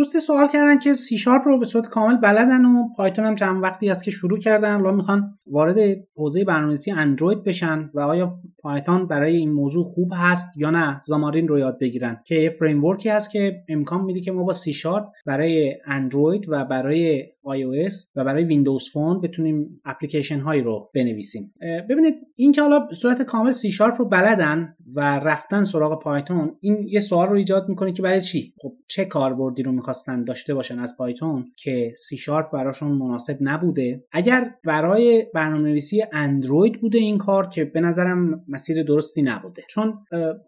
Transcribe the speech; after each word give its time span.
دوستی 0.00 0.20
سوال 0.20 0.46
کردن 0.46 0.78
که 0.78 0.92
سی 0.92 1.18
شارپ 1.18 1.42
رو 1.44 1.58
به 1.58 1.64
صورت 1.64 1.88
کامل 1.88 2.16
بلدن 2.16 2.64
و 2.64 2.88
Python 2.96 3.24
هم 3.24 3.34
چند 3.34 3.62
وقتی 3.62 3.90
است 3.90 4.04
که 4.04 4.10
شروع 4.10 4.38
کردن. 4.38 4.74
الان 4.74 4.94
می‌خوان 4.94 5.38
وارد 5.46 5.76
حوزه 6.16 6.44
برنامه‌نویسی 6.44 6.90
اندروید 6.90 7.42
بشن 7.42 7.90
و 7.94 8.00
آیا 8.00 8.38
Python 8.62 9.06
برای 9.06 9.36
این 9.36 9.52
موضوع 9.52 9.84
خوب 9.84 10.12
هست 10.16 10.48
یا 10.56 10.70
نه 10.70 11.00
Xamarin 11.04 11.48
رو 11.48 11.58
یاد 11.58 11.78
بگیرن. 11.78 12.20
که 12.26 12.34
یه 12.34 12.50
فریم 12.50 12.84
هست 13.06 13.30
که 13.30 13.62
امکان 13.68 14.04
میده 14.04 14.20
که 14.20 14.32
ما 14.32 14.42
با 14.42 14.52
سی 14.52 14.72
شارپ 14.72 15.04
برای 15.26 15.76
اندروید 15.86 16.48
و 16.48 16.64
برای 16.64 17.26
iOS 17.46 17.92
و 18.16 18.24
برای 18.24 18.44
Windows 18.44 18.90
Phone 18.92 19.20
بتونیم 19.20 19.80
اپلیکیشن 19.84 20.40
هایی 20.40 20.62
رو 20.62 20.90
بنویسیم. 20.94 21.54
ببینید 21.90 22.14
این 22.36 22.52
که 22.52 22.62
حالا 22.62 22.88
صورت 22.94 23.22
کامل 23.22 23.50
سی 23.50 23.70
شارپ 23.70 23.94
رو 23.98 24.08
بلدن 24.08 24.76
و 24.96 25.00
رفتن 25.00 25.64
سراغ 25.64 26.02
Python 26.02 26.56
این 26.60 26.88
یه 26.88 27.00
سوال 27.00 27.28
رو 27.28 27.36
ایجاد 27.36 27.68
می‌کنه 27.68 27.92
که 27.92 28.02
برای 28.02 28.20
چی؟ 28.20 28.54
خب 28.62 28.72
چه 28.88 29.04
کاربردی 29.04 29.62
رو 29.62 29.72
می‌خواستن 29.72 30.24
داشته 30.24 30.54
باشن 30.54 30.78
از 30.78 30.94
پایتون 30.98 31.44
که 31.56 31.94
سی 31.96 32.16
شارپ 32.16 32.52
براشون 32.52 32.92
مناسب 32.92 33.36
نبوده؟ 33.40 34.04
اگر 34.12 34.54
برای 34.64 35.26
برنامه 35.34 35.68
نویسی 35.68 36.02
اندروید 36.12 36.80
بوده 36.80 36.98
این 36.98 37.18
کار 37.18 37.48
که 37.48 37.64
به 37.64 37.80
نظرم 37.80 38.44
مسیر 38.48 38.82
درستی 38.82 39.22
نبوده. 39.22 39.62
چون 39.68 39.98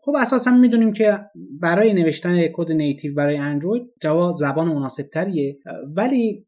خب 0.03 0.13
اساسا 0.21 0.51
می‌دونیم 0.51 0.93
که 0.93 1.19
برای 1.63 1.95
نوشتن 1.95 2.49
کد 2.53 2.73
native 2.73 3.15
برای 3.15 3.37
Android 3.37 3.83
Java 4.01 4.37
زبان 4.37 4.69
مناسب 4.69 5.03
تریه 5.03 5.59
ولی 5.97 6.47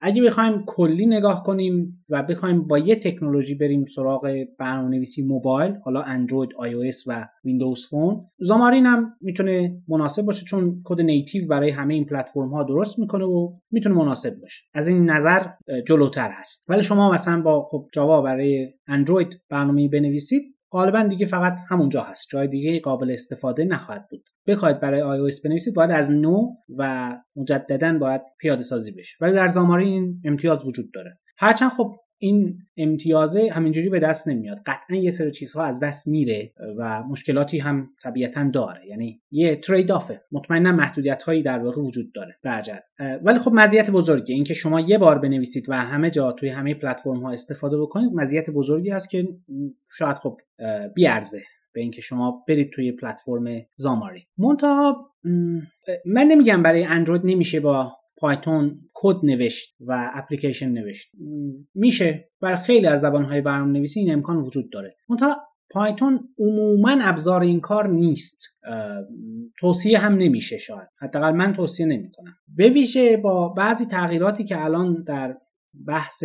اگه 0.00 0.22
بخوایم 0.22 0.64
کلی 0.66 1.06
نگاه 1.06 1.42
کنیم 1.42 2.02
و 2.10 2.22
بخوایم 2.22 2.66
با 2.66 2.78
یه 2.78 2.96
تکنولوژی 2.96 3.54
بریم 3.54 3.84
سراغ 3.84 4.44
برنامه 4.58 4.88
نویسی 4.88 5.22
موبایل 5.22 5.74
حالا 5.84 6.02
Android 6.02 6.50
iOS 6.58 6.92
و 7.06 7.26
Windows 7.44 7.86
Phone 7.86 8.26
Xamarin 8.38 8.86
هم 8.86 9.12
می‌تونه 9.20 9.82
مناسب 9.88 10.22
باشه 10.22 10.44
چون 10.44 10.80
کد 10.84 11.00
native 11.00 11.46
برای 11.46 11.70
همه 11.70 11.94
این 11.94 12.04
پلتفرم 12.04 12.48
ها 12.48 12.62
درست 12.62 12.98
می‌کنه 12.98 13.24
و 13.24 13.52
می‌تونه 13.70 13.94
مناسب 13.94 14.40
باشه. 14.40 14.64
از 14.74 14.88
این 14.88 15.10
نظر 15.10 15.42
جلوتر 15.86 16.30
هست. 16.32 16.64
ولی 16.68 16.82
شما 16.82 17.12
مثلا 17.12 17.42
با 17.42 17.64
خب 17.64 17.86
Java 17.92 18.22
برای 18.22 18.68
اندروید 18.86 19.28
برنامه 19.50 19.88
بنویسید 19.88 20.42
غالبا 20.70 21.02
دیگه 21.02 21.26
فقط 21.26 21.58
همونجا 21.68 22.02
هست. 22.02 22.26
جای 22.30 22.48
دیگه 22.48 22.80
قابل 22.80 23.10
استفاده 23.10 23.64
نخواهد 23.64 24.08
بود. 24.10 24.24
بخواید 24.46 24.80
برای 24.80 25.30
iOS 25.30 25.42
بنویسید 25.44 25.74
باید 25.74 25.90
از 25.90 26.10
نو 26.10 26.54
و 26.78 27.12
مجددا 27.36 27.98
باید 27.98 28.22
پیاده 28.38 28.62
سازی 28.62 28.92
بشه. 28.92 29.16
ولی 29.20 29.32
در 29.32 29.48
زاماری 29.48 29.88
این 29.88 30.20
امتیاز 30.24 30.66
وجود 30.66 30.92
داره. 30.92 31.18
هرچند 31.38 31.70
خب 31.70 31.96
این 32.18 32.58
امتیازه 32.76 33.48
همینجوری 33.52 33.88
به 33.88 33.98
دست 33.98 34.28
نمیاد. 34.28 34.58
قطعا 34.66 34.96
یه 34.96 35.10
سری 35.10 35.30
چیزها 35.30 35.64
از 35.64 35.80
دست 35.80 36.08
میره 36.08 36.52
و 36.76 37.02
مشکلاتی 37.02 37.58
هم 37.58 37.90
طبیعتا 38.02 38.50
داره. 38.54 38.86
یعنی 38.86 39.20
یه 39.30 39.56
ترید 39.56 39.92
آفه 39.92 40.22
مطمئنا 40.32 40.72
محدودیت 40.72 41.22
هایی 41.22 41.42
در 41.42 41.58
واقع 41.58 41.82
وجود 41.82 42.12
داره. 42.12 42.36
برجر 42.42 42.78
ولی 43.22 43.38
خب 43.38 43.52
مزیت 43.54 43.90
بزرگی 43.90 44.32
اینکه 44.32 44.54
شما 44.54 44.80
یه 44.80 44.98
بار 44.98 45.18
بنویسید 45.18 45.68
و 45.68 45.72
همه 45.72 46.10
جا 46.10 46.32
توی 46.32 46.48
همه 46.48 46.74
پلتفرم 46.74 47.20
ها 47.20 47.32
استفاده 47.32 47.78
بکنید 47.78 48.12
مزیت 48.12 48.50
بزرگی 48.50 48.90
هست 48.90 49.10
که 49.10 49.28
شاید 49.90 50.16
خب 50.16 50.40
بیارزه 50.94 51.42
به 51.72 51.80
اینکه 51.80 52.00
شما 52.00 52.44
برید 52.48 52.70
توی 52.70 52.92
پلتفرم 52.92 53.44
زاماری. 53.76 54.26
منتها 54.38 55.10
من 56.04 56.26
نمیگم 56.28 56.62
برای 56.62 56.84
اندروید 56.84 57.22
نمیشه 57.24 57.60
با 57.60 57.92
پایتون 58.18 58.80
کد 58.94 59.16
نوشت 59.22 59.76
و 59.80 60.10
اپلیکیشن 60.14 60.68
نوشت. 60.68 61.10
میشه 61.74 62.30
برای 62.40 62.56
خیلی 62.56 62.86
از 62.86 63.00
زبانهای 63.00 63.40
برنامه 63.40 63.72
نویسی 63.72 64.00
این 64.00 64.12
امکان 64.12 64.36
وجود 64.36 64.70
داره. 64.72 64.96
منتها 65.08 65.36
پایتون 65.70 66.28
عموما 66.38 66.98
ابزار 67.00 67.40
این 67.40 67.60
کار 67.60 67.88
نیست. 67.88 68.40
توصیه 69.58 69.98
هم 69.98 70.14
نمیشه 70.14 70.58
شاید. 70.58 70.88
حداقل 71.00 71.32
من 71.32 71.52
توصیه 71.52 71.86
نمی‌کنم. 71.86 72.34
به 72.56 72.68
ویژه 72.68 73.16
با 73.16 73.48
بعضی 73.48 73.86
تغییراتی 73.86 74.44
که 74.44 74.64
الان 74.64 75.02
در 75.02 75.36
بحث 75.86 76.24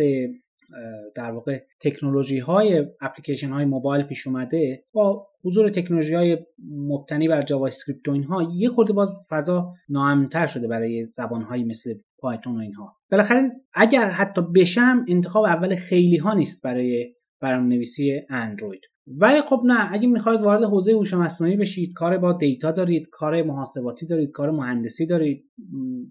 در 1.14 1.30
واقع 1.30 1.62
تکنولوژی 1.80 2.38
های 2.38 2.86
اپلیکیشن 3.00 3.50
های 3.50 3.64
موبایل 3.64 4.06
پیش 4.06 4.26
اومده 4.26 4.84
با 4.92 5.26
حضور 5.44 5.68
تکنولوژی 5.68 6.14
های 6.14 6.38
مبتنی 6.70 7.28
بر 7.28 7.42
JavaScript 7.42 8.08
و 8.08 8.12
اینها 8.12 8.52
یه 8.56 8.68
خورده 8.68 8.92
باز 8.92 9.12
فضا 9.28 9.74
ناامنتر 9.88 10.46
شده 10.46 10.68
برای 10.68 11.04
زبان 11.04 11.42
های 11.42 11.64
مثل 11.64 11.94
Python 12.18 12.56
و 12.56 12.60
اینها. 12.60 12.96
بالاخره 13.10 13.52
اگر 13.74 14.10
حتی 14.10 14.42
بشم 14.54 15.04
انتخاب 15.08 15.44
اول 15.44 15.74
خیلی 15.74 16.16
ها 16.16 16.34
نیست 16.34 16.62
برای 16.62 17.14
برنامه‌نویسی 17.44 18.20
اندروید. 18.30 18.80
ولی 19.20 19.40
خب 19.40 19.62
نه 19.64 19.92
اگه 19.92 20.08
می‌خواید 20.08 20.40
وارد 20.40 20.64
حوزه 20.64 20.92
هوش 20.92 21.14
مصنوعی 21.14 21.56
بشید 21.56 21.92
کار 21.92 22.18
با 22.18 22.32
data 22.32 22.72
دارید 22.72 23.08
کار 23.12 23.42
محاسباتی 23.42 24.06
دارید 24.06 24.30
کار 24.30 24.50
مهندسی 24.50 25.06
دارید 25.06 25.44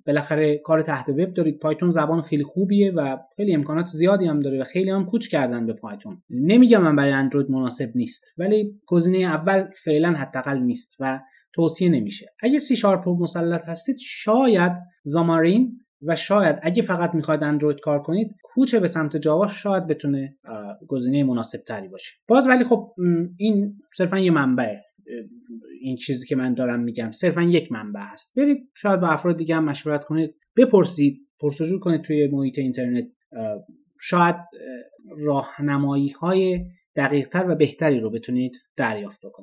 بالاخره 0.07 0.57
کار 0.57 0.81
تحت 0.81 1.09
وب 1.09 1.33
دارید. 1.33 1.59
Python 1.59 1.91
زبان 1.91 2.21
خیلی 2.21 2.43
خوبیه 2.43 2.91
و 2.91 3.17
خیلی 3.35 3.53
امکانات 3.53 3.85
زیادی 3.85 4.25
هم 4.25 4.39
داره 4.39 4.61
و 4.61 4.63
خیلی 4.63 4.89
هم 4.89 5.05
کوچ 5.05 5.27
کردن 5.27 5.65
به 5.65 5.73
Python. 5.73 6.21
نمیگم 6.29 6.83
من 6.83 6.95
برای 6.95 7.11
اندروید 7.13 7.51
مناسب 7.51 7.89
نیست 7.95 8.23
ولی 8.37 8.79
گزینه 8.87 9.17
اول 9.17 9.65
فعلا 9.83 10.11
حداقل 10.11 10.59
نیست 10.59 10.95
و 10.99 11.19
توصیه 11.55 11.89
نمیشه. 11.89 12.25
اگه 12.41 12.59
سی 12.59 12.75
شارپ 12.75 13.09
مسلط 13.09 13.61
هستید 13.65 13.97
شاید 13.99 14.71
Xamarin 15.03 15.79
و 16.07 16.15
شاید 16.15 16.59
اگه 16.61 16.81
فقط 16.81 17.15
می‌خواید 17.15 17.43
اندروید 17.43 17.79
کار 17.79 18.01
کنید 18.01 18.35
کوچ 18.43 18.79
به 18.79 18.87
سمت 18.87 19.17
Java 19.17 19.47
شاید 19.47 19.87
بتونه 19.87 20.37
گزینه 20.87 21.23
مناسب 21.23 21.59
تری 21.67 21.87
باشه. 21.87 22.13
باز 22.27 22.47
ولی 22.47 22.63
خب 22.63 22.93
این 23.37 23.75
صرفا 23.97 24.19
یه 24.19 24.31
منبع 24.31 24.75
این 25.81 25.95
چیزی 25.95 26.27
که 26.27 26.35
من 26.35 26.53
دارم 26.53 26.79
میگم 26.79 27.11
صرفا 27.11 27.41
یک 27.41 27.71
منبع 27.71 28.01
هست 28.01 28.33
برید 28.37 28.69
شاید 28.75 28.99
با 28.99 29.07
افراد 29.07 29.37
دیگه 29.37 29.55
هم 29.55 29.65
مشورت 29.65 30.05
کنید 30.05 30.35
بپرسید 30.57 31.27
پرسجو 31.39 31.79
کنید 31.79 32.01
توی 32.01 32.27
محیط 32.27 32.59
اینترنت. 32.59 33.05
شاید 33.99 34.35
راهنمایی 35.17 36.09
های 36.09 36.65
دقیقتر 36.95 37.49
و 37.49 37.55
بهتری 37.55 37.99
رو 37.99 38.09
بتونید 38.09 38.57
دریافت 38.77 39.25
بکنید. 39.25 39.42